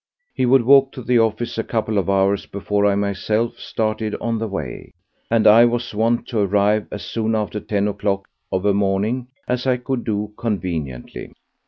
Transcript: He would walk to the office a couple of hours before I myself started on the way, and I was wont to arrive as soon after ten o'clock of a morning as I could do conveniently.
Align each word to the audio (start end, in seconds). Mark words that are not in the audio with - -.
He 0.33 0.47
would 0.47 0.63
walk 0.63 0.91
to 0.93 1.03
the 1.03 1.19
office 1.19 1.59
a 1.59 1.63
couple 1.63 1.99
of 1.99 2.09
hours 2.09 2.47
before 2.47 2.87
I 2.87 2.95
myself 2.95 3.59
started 3.59 4.15
on 4.19 4.39
the 4.39 4.47
way, 4.47 4.93
and 5.29 5.45
I 5.45 5.63
was 5.65 5.93
wont 5.93 6.27
to 6.29 6.39
arrive 6.39 6.87
as 6.89 7.03
soon 7.05 7.35
after 7.35 7.59
ten 7.59 7.87
o'clock 7.87 8.27
of 8.51 8.65
a 8.65 8.73
morning 8.73 9.27
as 9.47 9.67
I 9.67 9.77
could 9.77 10.03
do 10.03 10.33
conveniently. 10.37 11.33